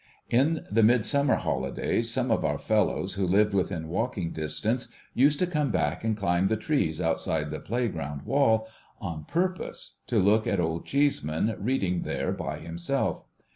[0.31, 5.45] In the Midsummer holidays, some of our fellows who lived within walking distance, used to
[5.45, 8.67] come back and climb the trees outside the playground wall,
[8.99, 13.25] on purpose to look at Old Chceseman reading there by himself.